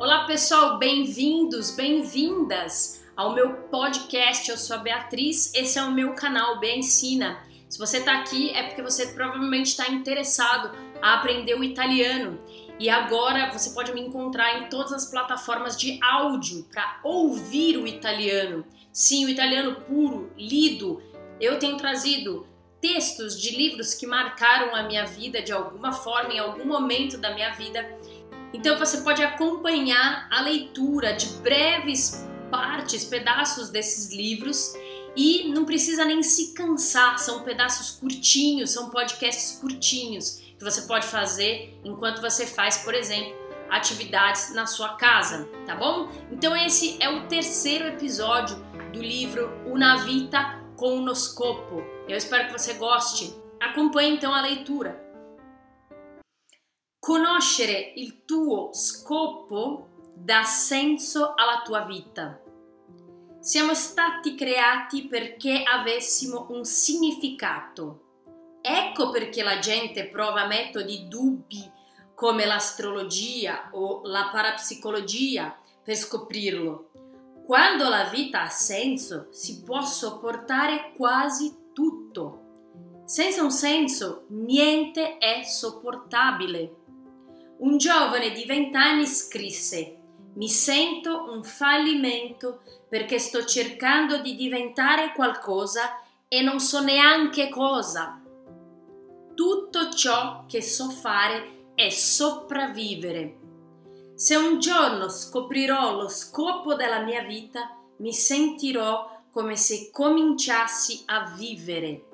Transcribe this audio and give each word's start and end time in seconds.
Olá 0.00 0.24
pessoal, 0.24 0.78
bem-vindos, 0.78 1.72
bem-vindas 1.72 3.04
ao 3.14 3.34
meu 3.34 3.52
podcast. 3.64 4.50
Eu 4.50 4.56
sou 4.56 4.76
a 4.76 4.78
Beatriz, 4.78 5.52
esse 5.52 5.78
é 5.78 5.82
o 5.82 5.90
meu 5.90 6.14
canal 6.14 6.58
Bem 6.58 6.78
Ensina. 6.78 7.38
Se 7.68 7.78
você 7.78 7.98
está 7.98 8.18
aqui 8.18 8.48
é 8.48 8.62
porque 8.62 8.80
você 8.80 9.08
provavelmente 9.08 9.66
está 9.66 9.90
interessado 9.90 10.74
a 11.02 11.16
aprender 11.16 11.54
o 11.54 11.62
italiano. 11.62 12.40
E 12.78 12.88
agora 12.88 13.52
você 13.52 13.74
pode 13.74 13.92
me 13.92 14.00
encontrar 14.00 14.62
em 14.62 14.70
todas 14.70 14.90
as 14.90 15.10
plataformas 15.10 15.76
de 15.76 16.00
áudio 16.02 16.66
para 16.72 16.98
ouvir 17.04 17.76
o 17.76 17.86
italiano. 17.86 18.64
Sim, 18.90 19.26
o 19.26 19.28
italiano 19.28 19.82
puro, 19.82 20.32
lido. 20.34 21.02
Eu 21.38 21.58
tenho 21.58 21.76
trazido 21.76 22.46
textos 22.80 23.38
de 23.38 23.54
livros 23.54 23.92
que 23.92 24.06
marcaram 24.06 24.74
a 24.74 24.82
minha 24.82 25.04
vida 25.04 25.42
de 25.42 25.52
alguma 25.52 25.92
forma, 25.92 26.32
em 26.32 26.38
algum 26.38 26.64
momento 26.64 27.18
da 27.18 27.34
minha 27.34 27.50
vida 27.50 27.86
então 28.52 28.78
você 28.78 28.98
pode 29.02 29.22
acompanhar 29.22 30.28
a 30.30 30.40
leitura 30.42 31.12
de 31.12 31.26
breves 31.38 32.26
partes, 32.50 33.04
pedaços 33.04 33.70
desses 33.70 34.12
livros 34.12 34.74
e 35.16 35.48
não 35.48 35.64
precisa 35.64 36.04
nem 36.04 36.22
se 36.22 36.52
cansar, 36.52 37.18
são 37.18 37.42
pedaços 37.42 37.92
curtinhos, 37.92 38.70
são 38.70 38.90
podcasts 38.90 39.58
curtinhos 39.60 40.40
que 40.58 40.64
você 40.64 40.82
pode 40.82 41.06
fazer 41.06 41.78
enquanto 41.84 42.20
você 42.20 42.46
faz, 42.46 42.78
por 42.78 42.94
exemplo, 42.94 43.34
atividades 43.70 44.52
na 44.52 44.66
sua 44.66 44.96
casa, 44.96 45.48
tá 45.64 45.76
bom? 45.76 46.10
Então 46.30 46.56
esse 46.56 46.96
é 47.00 47.08
o 47.08 47.26
terceiro 47.28 47.86
episódio 47.86 48.56
do 48.92 49.00
livro 49.00 49.50
Una 49.66 49.96
Vita 50.04 50.60
con 50.76 50.98
uno 50.98 51.14
Scopo. 51.14 51.82
Eu 52.08 52.16
espero 52.16 52.46
que 52.46 52.58
você 52.58 52.74
goste. 52.74 53.34
Acompanhe 53.60 54.16
então 54.16 54.34
a 54.34 54.40
leitura. 54.40 55.09
Conoscere 57.00 57.94
il 57.96 58.26
tuo 58.26 58.74
scopo 58.74 59.88
dà 60.14 60.44
senso 60.44 61.32
alla 61.34 61.62
tua 61.64 61.86
vita. 61.86 62.38
Siamo 63.40 63.72
stati 63.72 64.34
creati 64.34 65.06
perché 65.06 65.62
avessimo 65.62 66.48
un 66.50 66.62
significato. 66.66 68.58
Ecco 68.60 69.08
perché 69.08 69.42
la 69.42 69.60
gente 69.60 70.08
prova 70.08 70.46
metodi 70.46 71.08
dubbi 71.08 71.72
come 72.14 72.44
l'astrologia 72.44 73.70
o 73.72 74.02
la 74.04 74.28
parapsicologia 74.30 75.58
per 75.82 75.96
scoprirlo. 75.96 76.90
Quando 77.46 77.88
la 77.88 78.04
vita 78.04 78.42
ha 78.42 78.50
senso, 78.50 79.28
si 79.30 79.62
può 79.62 79.80
sopportare 79.80 80.92
quasi 80.94 81.70
tutto. 81.72 83.02
Senza 83.06 83.42
un 83.42 83.50
senso, 83.50 84.26
niente 84.28 85.16
è 85.16 85.42
sopportabile. 85.44 86.74
Un 87.60 87.76
giovane 87.76 88.30
di 88.30 88.46
vent'anni 88.46 89.04
scrisse 89.04 89.96
Mi 90.36 90.48
sento 90.48 91.30
un 91.30 91.44
fallimento 91.44 92.62
perché 92.88 93.18
sto 93.18 93.44
cercando 93.44 94.16
di 94.22 94.34
diventare 94.34 95.12
qualcosa 95.12 96.00
e 96.26 96.40
non 96.40 96.58
so 96.58 96.82
neanche 96.82 97.50
cosa. 97.50 98.18
Tutto 99.34 99.90
ciò 99.90 100.46
che 100.48 100.62
so 100.62 100.88
fare 100.88 101.72
è 101.74 101.90
sopravvivere. 101.90 103.36
Se 104.14 104.36
un 104.36 104.58
giorno 104.58 105.10
scoprirò 105.10 105.96
lo 105.96 106.08
scopo 106.08 106.74
della 106.74 107.00
mia 107.00 107.24
vita, 107.24 107.76
mi 107.98 108.14
sentirò 108.14 109.24
come 109.30 109.56
se 109.56 109.90
cominciassi 109.92 111.02
a 111.06 111.34
vivere. 111.36 112.06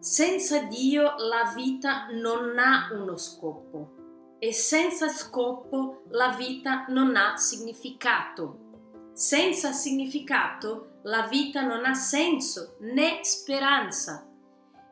Senza 0.00 0.58
Dio 0.62 1.14
la 1.18 1.52
vita 1.54 2.08
non 2.10 2.58
ha 2.58 2.90
uno 2.92 3.16
scopo 3.16 3.98
e 4.42 4.54
senza 4.54 5.08
scopo 5.08 6.04
la 6.12 6.30
vita 6.30 6.86
non 6.88 7.14
ha 7.14 7.36
significato. 7.36 8.68
Senza 9.12 9.72
significato 9.72 11.00
la 11.02 11.26
vita 11.26 11.60
non 11.60 11.84
ha 11.84 11.92
senso 11.92 12.76
né 12.80 13.18
speranza. 13.22 14.26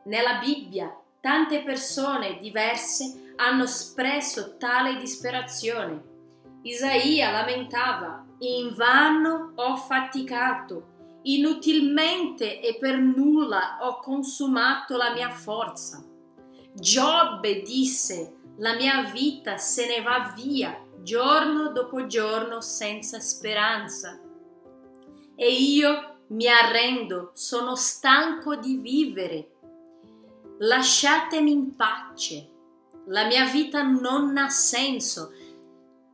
Nella 0.05 0.39
Bibbia 0.39 0.95
tante 1.21 1.63
persone 1.63 2.39
diverse 2.39 3.33
hanno 3.37 3.65
espresso 3.65 4.59
tale 4.59 4.97
disperazione. 4.99 6.03
Isaia 6.63 7.31
lamentava, 7.31 8.27
invano 8.41 9.53
ho 9.55 9.77
faticato, 9.77 11.21
inutilmente 11.23 12.61
e 12.61 12.77
per 12.77 12.99
nulla 12.99 13.79
ho 13.81 13.99
consumato 14.01 14.99
la 14.99 15.15
mia 15.15 15.31
forza. 15.31 16.05
Giobbe 16.75 17.63
disse, 17.63 18.38
la 18.59 18.75
mia 18.75 19.03
vita 19.13 19.57
se 19.57 19.87
ne 19.87 20.03
va 20.03 20.33
via 20.35 20.85
giorno 21.03 21.71
dopo 21.71 22.07
giorno 22.07 22.61
senza 22.61 23.21
speranza. 23.21 24.21
E 25.37 25.53
io 25.53 26.17
mi 26.29 26.49
arrendo, 26.49 27.31
sono 27.35 27.77
stanco 27.77 28.57
di 28.57 28.77
vivere. 28.77 29.51
Lasciatemi 30.59 31.53
in 31.53 31.77
pace. 31.77 32.51
La 33.07 33.27
mia 33.27 33.47
vita 33.47 33.83
non 33.83 34.37
ha 34.37 34.49
senso. 34.49 35.33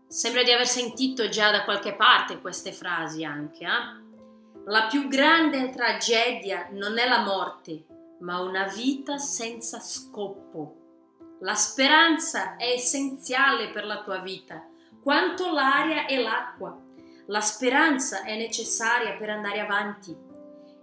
Sembra 0.06 0.43
di 0.43 0.53
aver 0.53 0.66
sentito 0.66 1.28
già 1.28 1.50
da 1.50 1.65
qualche 1.65 1.94
parte 1.94 2.41
queste 2.41 2.72
frasi 2.72 3.25
anche. 3.25 3.65
Eh? 3.65 4.03
La 4.66 4.87
più 4.87 5.09
grande 5.09 5.71
tragedia 5.71 6.69
non 6.72 6.99
è 6.99 7.09
la 7.09 7.25
morte, 7.25 7.87
ma 8.21 8.41
una 8.41 8.66
vita 8.66 9.16
senza 9.16 9.81
scopo. 9.81 10.84
La 11.41 11.55
speranza 11.55 12.56
è 12.56 12.71
essenziale 12.71 13.71
per 13.71 13.84
la 13.84 14.03
tua 14.03 14.19
vita, 14.19 14.67
quanto 15.03 15.53
l'aria 15.53 16.06
e 16.06 16.22
l'acqua. 16.22 16.78
La 17.27 17.41
speranza 17.41 18.22
è 18.22 18.37
necessaria 18.37 19.17
per 19.17 19.31
andare 19.31 19.61
avanti. 19.61 20.17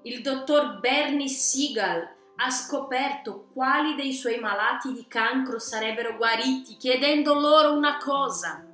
Il 0.04 0.22
dottor 0.22 0.80
Bernie 0.80 1.30
Siegel 1.30 2.08
ha 2.36 2.50
scoperto 2.50 3.48
quali 3.54 3.96
dei 3.96 4.14
suoi 4.14 4.40
malati 4.40 4.92
di 4.94 5.06
cancro 5.08 5.58
sarebbero 5.58 6.18
guariti 6.18 6.76
chiedendo 6.76 7.40
loro 7.40 7.74
una 7.74 7.98
cosa. 7.98 8.66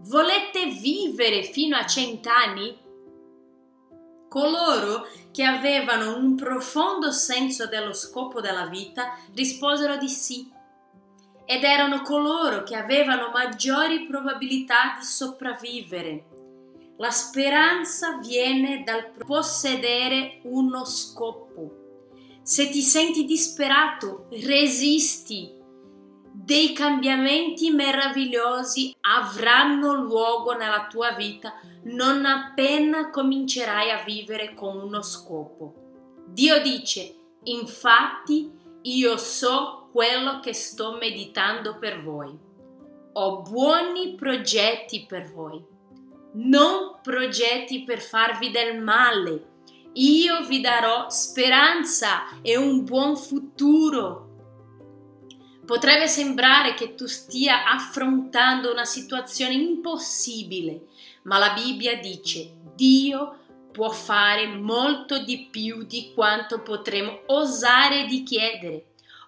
Volete 0.00 0.66
vivere 0.66 1.42
fino 1.42 1.76
a 1.76 1.84
cent'anni? 1.84 2.86
Coloro 4.28 5.06
che 5.32 5.42
avevano 5.42 6.16
un 6.16 6.34
profondo 6.36 7.10
senso 7.10 7.66
dello 7.66 7.92
scopo 7.92 8.40
della 8.40 8.66
vita 8.66 9.18
risposero 9.34 9.96
di 9.96 10.08
sì 10.08 10.56
ed 11.50 11.64
erano 11.64 12.02
coloro 12.02 12.62
che 12.62 12.76
avevano 12.76 13.30
maggiori 13.32 14.04
probabilità 14.04 14.96
di 14.98 15.04
sopravvivere. 15.06 16.26
La 16.98 17.10
speranza 17.10 18.18
viene 18.18 18.82
dal 18.84 19.12
possedere 19.24 20.40
uno 20.42 20.84
scopo. 20.84 22.36
Se 22.42 22.68
ti 22.68 22.82
senti 22.82 23.24
disperato, 23.24 24.26
resisti. 24.30 25.50
Dei 26.30 26.74
cambiamenti 26.74 27.70
meravigliosi 27.70 28.94
avranno 29.00 29.94
luogo 29.94 30.52
nella 30.52 30.86
tua 30.90 31.12
vita 31.12 31.54
non 31.84 32.26
appena 32.26 33.08
comincerai 33.08 33.90
a 33.90 34.02
vivere 34.04 34.52
con 34.52 34.76
uno 34.76 35.00
scopo. 35.00 35.74
Dio 36.26 36.60
dice, 36.60 37.14
infatti, 37.44 38.52
io 38.82 39.16
so 39.16 39.77
quello 39.90 40.40
che 40.40 40.52
sto 40.52 40.96
meditando 41.00 41.78
per 41.78 42.02
voi. 42.02 42.36
Ho 43.14 43.42
buoni 43.42 44.14
progetti 44.14 45.06
per 45.06 45.32
voi, 45.32 45.64
non 46.34 46.98
progetti 47.02 47.82
per 47.82 48.00
farvi 48.00 48.50
del 48.50 48.80
male. 48.82 49.56
Io 49.94 50.46
vi 50.46 50.60
darò 50.60 51.08
speranza 51.08 52.40
e 52.42 52.56
un 52.56 52.84
buon 52.84 53.16
futuro. 53.16 54.26
Potrebbe 55.64 56.06
sembrare 56.06 56.74
che 56.74 56.94
tu 56.94 57.06
stia 57.06 57.66
affrontando 57.66 58.70
una 58.70 58.84
situazione 58.84 59.54
impossibile, 59.54 60.86
ma 61.22 61.38
la 61.38 61.52
Bibbia 61.52 61.98
dice 61.98 62.54
Dio 62.74 63.36
può 63.72 63.90
fare 63.90 64.46
molto 64.46 65.22
di 65.22 65.48
più 65.50 65.84
di 65.84 66.12
quanto 66.14 66.62
potremo 66.62 67.20
osare 67.26 68.06
di 68.06 68.22
chiedere 68.22 68.84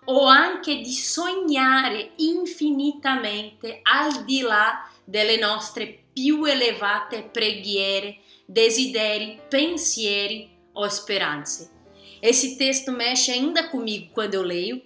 o 0.07 0.27
anche 0.27 0.81
di 0.81 0.93
sognare 0.93 2.13
infinitamente 2.17 3.81
al 3.83 4.25
di 4.25 4.41
là 4.41 4.91
delle 5.05 5.37
nostre 5.37 6.05
più 6.13 6.45
elevate 6.45 7.23
preghiere, 7.33 8.19
desideri, 8.47 9.41
pensieri 9.49 10.49
ou 10.73 10.89
speranze. 10.89 11.71
Esse 12.23 12.57
texto 12.57 12.93
mexe 12.93 13.33
ainda 13.33 13.69
comigo 13.69 14.11
quando 14.13 14.35
eu 14.35 14.43
leio 14.43 14.83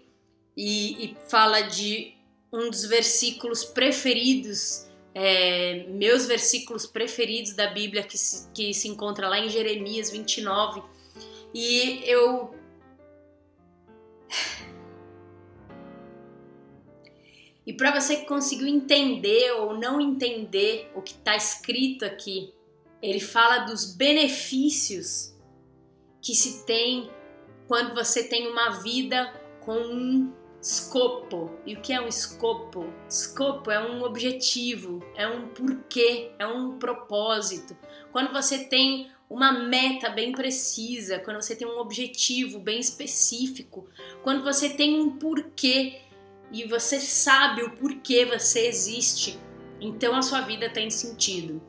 e, 0.56 1.04
e 1.04 1.16
fala 1.28 1.62
de 1.62 2.14
um 2.52 2.70
dos 2.70 2.84
versículos 2.84 3.64
preferidos, 3.64 4.86
é, 5.12 5.86
meus 5.88 6.26
versículos 6.26 6.86
preferidos 6.86 7.54
da 7.54 7.66
Bíblia, 7.68 8.04
que 8.04 8.16
se, 8.16 8.48
que 8.52 8.72
se 8.72 8.86
encontra 8.86 9.28
lá 9.28 9.38
em 9.40 9.48
Jeremias 9.48 10.10
29. 10.10 10.82
E 11.52 12.02
eu 12.04 12.54
E 17.66 17.72
para 17.72 17.98
você 17.98 18.16
que 18.16 18.26
conseguiu 18.26 18.66
entender 18.66 19.52
ou 19.52 19.78
não 19.78 20.00
entender 20.00 20.90
o 20.94 21.00
que 21.00 21.12
está 21.12 21.34
escrito 21.34 22.04
aqui, 22.04 22.52
ele 23.00 23.20
fala 23.20 23.60
dos 23.60 23.94
benefícios 23.94 25.34
que 26.20 26.34
se 26.34 26.64
tem 26.66 27.10
quando 27.66 27.94
você 27.94 28.24
tem 28.24 28.48
uma 28.48 28.70
vida 28.80 29.32
com 29.60 29.76
um 29.76 30.32
escopo. 30.60 31.50
E 31.66 31.74
o 31.74 31.80
que 31.80 31.92
é 31.92 32.00
um 32.00 32.08
escopo? 32.08 32.92
Escopo 33.08 33.70
é 33.70 33.78
um 33.78 34.02
objetivo, 34.02 35.04
é 35.14 35.28
um 35.28 35.48
porquê, 35.48 36.32
é 36.38 36.46
um 36.46 36.78
propósito. 36.78 37.76
Quando 38.12 38.32
você 38.32 38.64
tem 38.64 39.10
uma 39.28 39.52
meta 39.52 40.08
bem 40.10 40.32
precisa, 40.32 41.18
quando 41.18 41.42
você 41.42 41.56
tem 41.56 41.66
um 41.66 41.78
objetivo 41.78 42.58
bem 42.58 42.78
específico, 42.78 43.86
quando 44.22 44.42
você 44.42 44.70
tem 44.70 45.00
um 45.00 45.18
porquê 45.18 46.00
e 46.54 46.68
você 46.68 47.00
sabe 47.00 47.62
o 47.62 47.70
porquê 47.70 48.24
você 48.24 48.68
existe, 48.68 49.36
então 49.80 50.14
a 50.14 50.22
sua 50.22 50.40
vida 50.40 50.70
tem 50.70 50.88
sentido. 50.88 51.60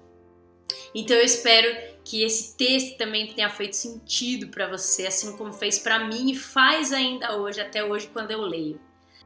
Então 0.94 1.18
eu 1.18 1.26
espero 1.26 1.96
que 2.04 2.22
esse 2.22 2.56
texto 2.56 2.96
também 2.98 3.34
tenha 3.34 3.50
feito 3.50 3.76
sentido 3.76 4.48
para 4.50 4.68
você, 4.68 5.08
assim 5.08 5.36
como 5.36 5.52
fez 5.52 5.80
para 5.80 6.06
mim 6.06 6.32
e 6.32 6.36
faz 6.36 6.94
ainda 6.94 7.36
hoje, 7.36 7.60
até 7.60 7.84
hoje 7.84 8.10
quando 8.14 8.30
eu 8.30 8.42
leio. 8.42 8.80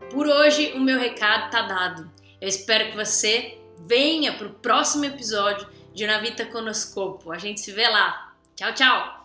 Por 0.10 0.28
hoje 0.28 0.72
o 0.74 0.80
meu 0.80 0.98
recado 0.98 1.48
está 1.48 1.64
dado. 1.64 2.10
Eu 2.40 2.48
espero 2.48 2.90
que 2.90 2.96
você 2.96 3.60
venha 3.86 4.38
para 4.38 4.48
o 4.48 4.54
próximo 4.54 5.04
episódio 5.04 5.68
de 5.94 6.08
Navita 6.08 6.46
Conoscopo. 6.46 7.34
A 7.34 7.38
gente 7.38 7.60
se 7.60 7.74
vê 7.74 7.88
lá. 7.90 8.34
Tchau, 8.56 8.74
tchau! 8.74 9.19